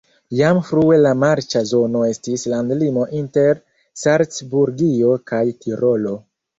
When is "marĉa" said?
1.23-1.61